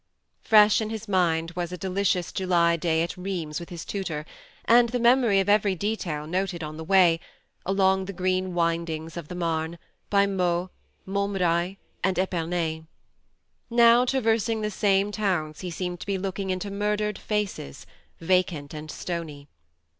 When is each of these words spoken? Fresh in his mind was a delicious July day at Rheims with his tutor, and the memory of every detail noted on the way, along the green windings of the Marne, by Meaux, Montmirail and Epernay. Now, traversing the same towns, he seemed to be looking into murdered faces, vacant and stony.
Fresh 0.41 0.81
in 0.81 0.89
his 0.89 1.07
mind 1.07 1.51
was 1.51 1.71
a 1.71 1.77
delicious 1.77 2.31
July 2.31 2.75
day 2.75 3.03
at 3.03 3.15
Rheims 3.17 3.59
with 3.59 3.69
his 3.69 3.85
tutor, 3.85 4.25
and 4.65 4.89
the 4.89 4.97
memory 4.99 5.39
of 5.39 5.47
every 5.47 5.75
detail 5.75 6.25
noted 6.25 6.63
on 6.63 6.77
the 6.77 6.83
way, 6.83 7.19
along 7.67 8.05
the 8.05 8.11
green 8.11 8.55
windings 8.55 9.15
of 9.15 9.27
the 9.27 9.35
Marne, 9.35 9.77
by 10.09 10.25
Meaux, 10.25 10.71
Montmirail 11.05 11.77
and 12.03 12.17
Epernay. 12.17 12.85
Now, 13.69 14.03
traversing 14.03 14.61
the 14.61 14.71
same 14.71 15.11
towns, 15.11 15.59
he 15.59 15.69
seemed 15.69 15.99
to 15.99 16.07
be 16.07 16.17
looking 16.17 16.49
into 16.49 16.71
murdered 16.71 17.19
faces, 17.19 17.85
vacant 18.19 18.73
and 18.73 18.89
stony. 18.89 19.49